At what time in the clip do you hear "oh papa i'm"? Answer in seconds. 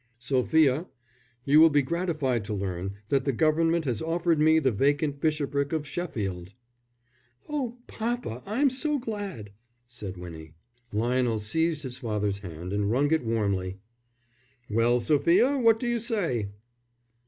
7.47-8.71